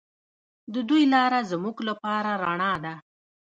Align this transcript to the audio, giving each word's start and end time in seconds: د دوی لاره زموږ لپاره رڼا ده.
د 0.73 0.75
دوی 0.89 1.03
لاره 1.13 1.39
زموږ 1.51 1.75
لپاره 1.89 2.31
رڼا 2.43 2.73
ده. 2.83 2.93